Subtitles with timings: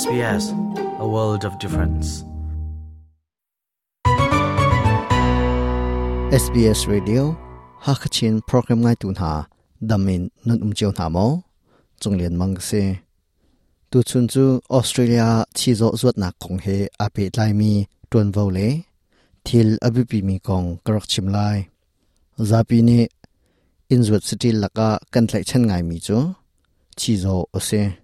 [0.00, 0.44] SBS
[1.04, 2.06] a world of difference.
[6.44, 7.22] SBS Radio
[7.86, 9.30] Hakachin program ngai tu na
[9.90, 11.26] damin nút um cheu na mo
[12.00, 12.82] chunglen mang se
[13.90, 14.44] tu chun chu,
[14.78, 15.28] Australia,
[15.58, 17.72] chi zo zuat na kong he ape lai mi
[18.10, 18.68] tuan vo le
[19.46, 21.58] thil abipi mi kong karak chim lai.
[22.50, 22.98] Zapi ni
[23.94, 26.18] inzuat city laka kan tlai chen ngai mi chu,
[26.98, 28.01] chi zo ose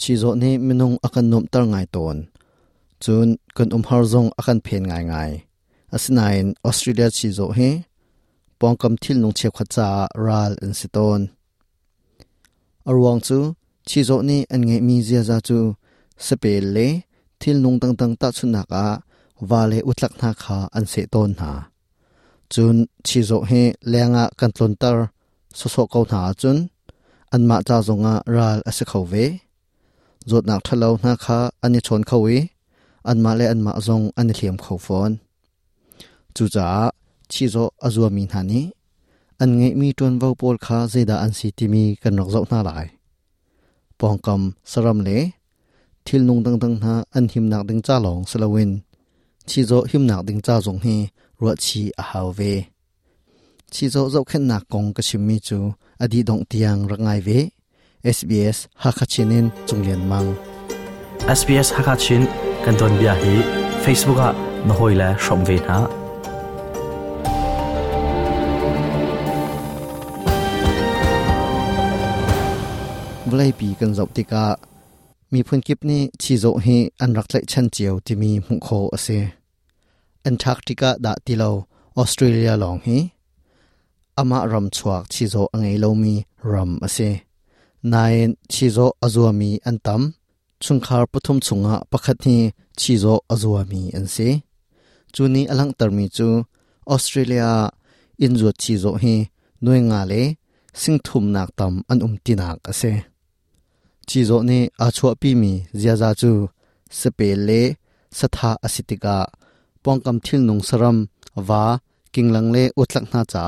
[0.00, 2.16] ชีโจนี้มินุงอาการนุ่มตั้ง่ายตน
[3.04, 5.30] จูนกันอุมฮาร์ซงอาการเพียง่ายง่าย
[5.92, 6.20] อาศัยใน
[6.64, 7.58] ออสเตรเลียชีโจเฮ
[8.58, 9.88] ปองกำทิลนงเชียบขจา
[10.24, 11.20] ราลอินสิตน
[12.88, 13.38] อรวงจู
[13.88, 15.58] ชีโจนี้อันไงมีเจียจาจู
[16.26, 16.78] สเปลเล
[17.40, 18.86] ทิลนงตั้งตั้งตัดสุนักอา
[19.50, 21.52] วาเลอุตลักนาคาอันเสตนหา
[22.52, 23.50] จุนชีโจเฮ
[23.88, 24.98] เลียงะกันตลนตร
[25.58, 26.58] สโสกเอาหาจูน
[27.32, 29.14] อันมาจ้าจงอะราลอสิเขาเว
[30.30, 32.36] zot nak thalo na kha ani chon khawi
[33.10, 35.14] an ma le an ma zong ani hliam khau phone
[36.34, 36.66] chu cha
[37.32, 38.60] chi zo azua mi na ni
[39.42, 42.40] an nge mi ton vo pol kha zeda an si ti mi kan nok zo
[42.50, 42.86] na lai
[43.98, 45.18] pong kam saram le
[46.04, 48.72] thil nung dang dang na an him nak ding cha long salawin
[49.48, 50.96] chi zo him nak ding cha zong hi
[51.40, 52.52] ro chi a haw ve
[53.72, 55.58] chi zo zo khen nak kong ka chim mi chu
[56.02, 57.38] adi dong tiang rangai ve
[58.04, 60.36] SBS Hakachinin chunglen mang.
[61.24, 62.28] SBS Hakachin
[62.64, 63.34] kan don bia hi
[63.84, 64.28] Facebook a
[64.68, 65.78] nohoi la shom ve na
[73.30, 74.44] vlai pi kan zau tika
[75.32, 78.54] mi phun kip ni chi zo hi an rak lai chan chiao ti mi mu
[78.66, 79.18] kho ase.
[80.28, 81.50] Antarctica da tilo
[82.00, 82.98] Australia long hi.
[84.20, 86.14] Ama ram chuak chi zo angai lo mi
[86.52, 87.10] ram ase
[87.92, 90.02] nain chi zo azua mi an tam
[90.62, 92.36] chungkhar pathum chunga pakhat ni
[92.80, 94.28] chi zo azua mi an se
[95.14, 96.28] chuni alang tarmi chu
[96.94, 97.50] Australia
[98.24, 99.14] inzo chi zo hi
[99.64, 100.22] noi nga le
[100.80, 102.92] singthum nak tam an um tinak ase
[104.08, 106.30] chi zo ni a chua pi mi zia za chu
[106.98, 107.60] sepe le
[108.18, 109.16] satha asitika
[109.82, 110.98] pongkam thil nung saram
[111.48, 111.62] wa
[112.12, 113.44] kinglang le utlak na cha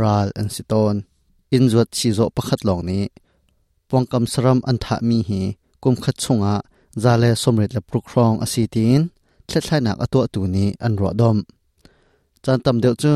[0.00, 0.96] ral an siton
[1.56, 2.98] inzuat chi zo pakhat long ni
[3.90, 5.40] pongkam saram an tha mi hi
[5.82, 6.54] kum khat chunga
[7.02, 9.00] zale somret le prukhrong asitin
[9.48, 11.36] thlai nak atwa tu ni an ro dom
[12.44, 13.12] chan tam deuh chu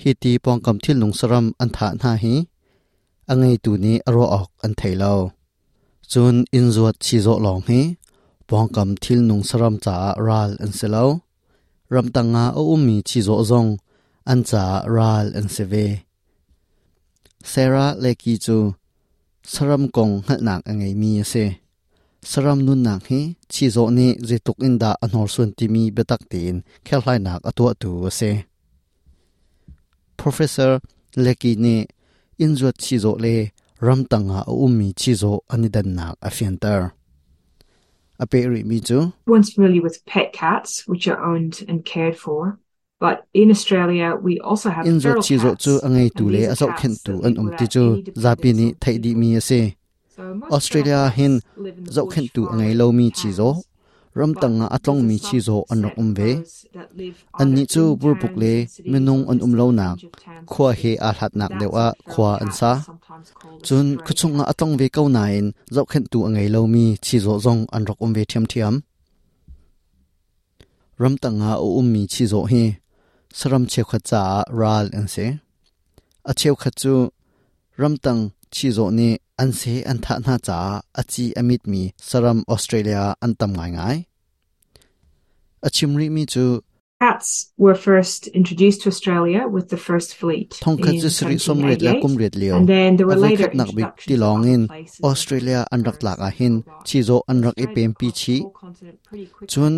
[0.00, 2.34] hi ti pongkam thil nung saram an tha na hi
[3.30, 5.14] angai tu ni aro ok an thailo
[6.10, 7.80] chun inzuat chi zo long hi
[8.48, 11.06] pongkam thil nung saram cha ral an selo
[11.94, 13.70] ram tanga o ummi chi zo zong
[14.32, 14.64] an cha
[14.96, 15.86] ral an seve
[17.50, 18.56] sarah leki chu
[19.44, 21.60] saram kong hal nak angai mi ase.
[22.30, 23.20] Saram nun nak hi
[23.52, 26.56] chi zo ni je tuk in da anor sun ti mi betak tin
[26.86, 28.30] khel hlai nak atwa tu ase.
[30.20, 30.72] Professor
[31.24, 31.76] leki ni
[32.44, 33.36] in zo chi zo le
[33.86, 36.82] ram tanga o ummi chi zo anidan nak afiantar
[38.22, 39.12] a pe ri mi chu.
[39.26, 42.58] Once familiar with pet cats, which are owned and cared for.
[43.00, 46.70] But in Australia, we also have in zo chi zo chu angai tu le azau
[46.78, 49.60] khen tu an without ti chu any zapi ni dependence thai di mi ase
[50.56, 53.50] australia hin in zau khen tu angai lo mi chi zo
[54.14, 56.30] ram But tanga atlong a mi chi zo an subset um ve
[57.40, 60.04] an ni chu in bur puk le or an um lo towns
[60.50, 62.72] khwa he a hlat nak dewa a khwa an sa.
[62.72, 62.84] a
[63.66, 64.50] chun stray kuchunga cat.
[64.50, 65.44] atong ve kau nain
[65.74, 68.74] zau khen tu angai lo mi chi zo zong an rak um ve thiam thiam.
[71.00, 72.64] Ram tanga o um mi chi zo hi
[73.38, 74.22] saram che kha cha
[74.60, 75.26] ral an se.
[76.30, 76.94] A cheu kha chu
[77.80, 78.22] ram tang
[78.54, 79.08] chi zo ni
[79.42, 80.58] an se an tha na cha
[81.00, 83.96] a chi amit mi saram australia an tam ngai ngai.
[85.66, 86.46] A chimri mi chu
[87.00, 91.36] Cats were first introduced to Australia with the first fleet thong kha in chu sri
[91.46, 92.54] som ret la 1788, kum ret leo.
[92.58, 94.62] And then there were later khat nak introductions ti long in
[95.10, 96.54] australia an rak lak a hin
[96.88, 98.36] chi zo an rak Spread pem pi chi.
[99.52, 99.74] chun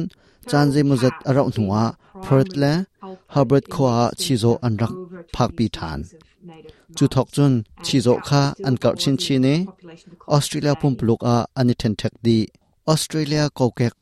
[0.50, 1.82] chan je muzat arau nuwa
[2.24, 4.94] perth le primary culprit Herbert in chi zo an rak
[5.34, 6.00] phak pi than
[6.96, 7.52] chu thok chun,
[7.86, 9.54] chi zo kha, an kar chin chi ne,
[10.36, 12.38] australia pum pluk a ani then thak di,
[12.92, 13.94] australia ko kek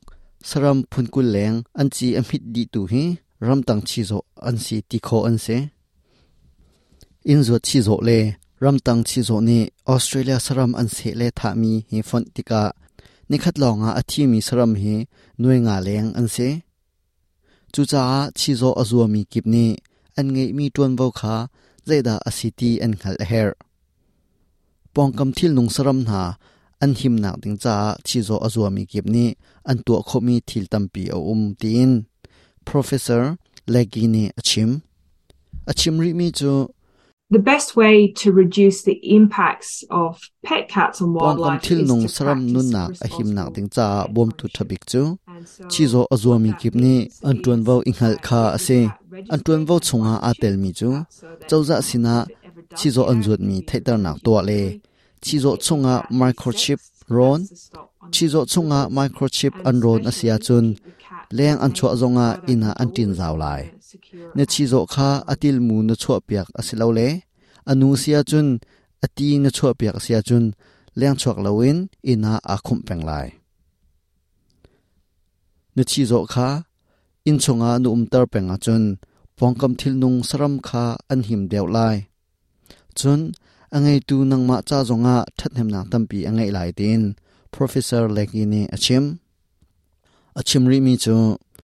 [0.49, 3.03] saram phun kul leng, an chi a mit di tu hi,
[3.47, 5.57] ram tang chi zo an si ti kho an se.
[7.31, 8.19] In zo chi zo le,
[8.63, 9.59] ram tang chi zo ni
[9.93, 12.61] australia saram an se le tha mi hi fon tika
[13.29, 14.95] ni khat longa a thi mi saram hi
[15.41, 16.49] nuai nga leng an se
[17.73, 18.03] chu cha
[18.39, 19.65] chi zo azua mi kip ni
[20.19, 21.35] an ngei mi tuan vo kha
[21.87, 23.49] zaida a city an khal her
[24.93, 26.21] pongkam thil nung saram na
[26.83, 27.75] an him nak ding cha
[28.07, 29.25] chi zo azua mi kip ni
[29.69, 31.91] an tu kho mi thil tampi o um tin
[32.69, 33.23] professor
[33.73, 34.71] legini achim
[35.71, 36.51] achim ri mi chu
[37.31, 42.51] The best way to reduce the impacts of pet cats on wildlife is to saram
[42.53, 45.17] nun practice nak a him nak ding cha pet bom tu thabik chu.
[45.71, 48.53] Chi zo azua mi what kip that ni means an tuan is vo inghal kha
[48.53, 48.79] ase.
[48.85, 50.89] at an tuan vo registration chunga and a tel mi chu.
[51.49, 52.27] chawza sina
[52.77, 54.61] chi zo get an out, zuat mi thaitar nak to le.
[55.25, 56.79] chi zo chunga microchip
[57.09, 57.41] ron.
[58.13, 60.77] chi zo chunga microchip And an ron asia chun.
[61.31, 63.74] leng an chua contained zonga ina the an
[64.37, 67.07] ne chi zo kha atil mu na chua piak asilo le
[67.71, 68.47] anu sia chun
[69.05, 70.45] ati na chua piak sia chun
[70.99, 71.77] leng chuak lawin
[72.11, 73.27] ina a khum peng lai
[75.75, 76.49] ne chi zo kha
[77.29, 78.83] in chunga nu um tar penga chun
[79.37, 81.97] pongkam thil nung saram kha an him deu lai
[82.99, 83.21] chun
[83.75, 87.01] angai tu nangma cha zonga thathem na tampi angai lai tin
[87.55, 89.05] professor lekini achim
[90.39, 91.15] achim ri mi chu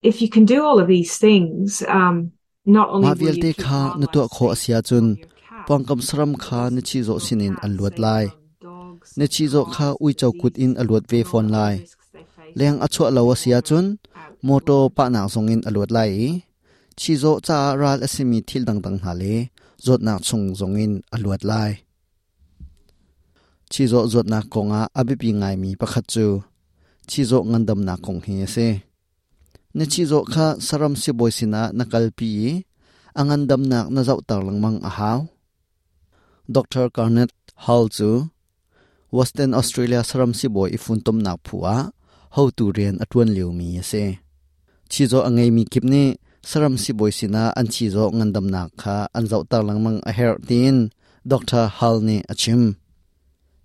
[0.03, 2.33] if you can do all of these things, um,
[2.65, 4.79] not only ma will vial you te keep kha na wildlife to kho safe asia
[4.79, 7.59] for chun your cat, pangkam saram but kha also na chi zo keep sinin your
[7.65, 10.55] an cat luat safe lai from dogs, na chi zo kha cats, ui chau kut
[10.65, 13.23] in diseases, aluat ve and all phone the lai risks they face leng achwa lo
[13.35, 14.95] asia chun out moto indoors.
[14.97, 16.13] pa na song in aluat lai
[17.01, 19.35] chi zo cha ral asimi thil dang dang ha le
[19.85, 21.73] zot na chung zong in aluat lai
[23.73, 26.27] chi zo zot na konga abi pi ngai mi pakhat chu
[27.11, 28.69] chi zo ngandam na kong hi se
[29.77, 31.63] na chi zo kha saram si boy sina
[31.93, 32.31] kalpi pi
[33.21, 34.93] angandam nak na zau tar lang mang a
[36.55, 37.33] dr garnet
[37.65, 38.11] hall chu
[39.17, 41.77] western australia saram si boy ifun tom nak phua
[42.35, 44.05] ho tu rian atun liu mi ase
[44.91, 46.03] chi zo angai mi kipne
[46.51, 49.99] saram si boy sina an chi zo ngandam nak kha an zau tar lang mang
[50.11, 50.77] a her tin
[51.33, 52.63] dr hall ne achim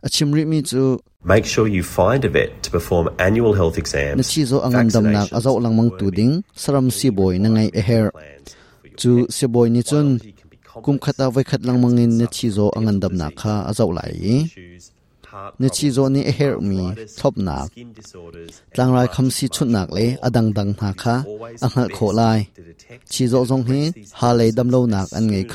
[0.06, 4.18] achim ri mi chu Make sure you find a vet to perform annual health exams.
[4.20, 7.50] na chi zo angandam nak vaccinations, azau lang mang tu ding saram si boy na
[7.56, 10.08] ngai a her plans for your chu si boy ni chun
[10.86, 14.14] kum khata vai khat lang mangin na chi zo angandam nak kha azau lai
[15.62, 16.82] na chi zo ni a her mi
[17.20, 17.68] thop nak
[18.74, 22.08] tlang rai kham si chut nak le adang dang na kha Always a ngal kho
[22.20, 22.40] lai
[23.12, 23.82] chi zo zong hi
[24.20, 25.46] ha le dam lo nak an ngai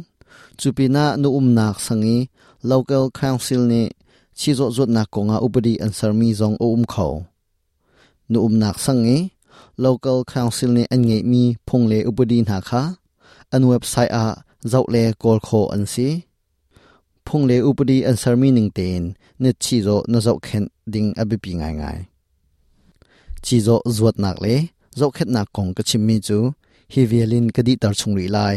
[0.59, 2.19] Chupina nu um nak sangi
[2.63, 3.83] local council ni,
[4.39, 7.09] chi zo zot nak ko nga ubadi answer mi zong o um kho
[8.31, 9.19] nu umnak sangi
[9.85, 12.83] local council ni an ngei mi phongle ubadi na kha
[13.55, 16.09] an website à, a zau le kol kho an si.
[17.27, 19.03] Phongle ubadi an mi ning ten
[19.43, 21.99] ne chi zo na zau khen ding abi pi ngai ngai
[23.45, 24.55] chi zo zuat nak le
[24.99, 26.39] zau khet nak kong ka chim mi chu.
[26.93, 28.57] Hi vialin ka di tar chung ri lai.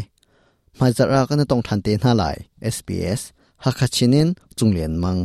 [0.79, 2.37] Mai zara ka na tong than te na lai
[2.75, 3.21] sbs
[3.63, 5.21] hakachinin chunglen mang.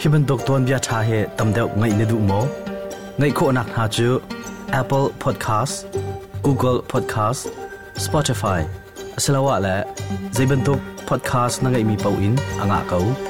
[0.00, 2.40] Hiban dok bia tha he tamdeu ngai ne du mo.
[3.18, 4.08] Ngai kho nak ha chu,
[4.80, 5.76] apple podcast,
[6.42, 7.42] google podcast,
[8.04, 8.60] spotify.
[9.16, 9.74] Asalawa la
[10.36, 13.29] zaiban tok podcast na ngai mi pau in, anga kau.